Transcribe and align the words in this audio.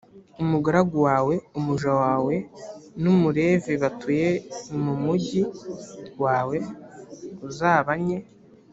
umugaragu 0.41 0.97
wawe, 1.07 1.35
umuja 1.57 1.91
wawe, 2.01 2.35
n’umulevi 3.01 3.73
batuye 3.83 4.29
mu 4.83 4.93
mugi 5.03 5.41
wawe, 6.23 6.57
uzabanye 7.49 8.17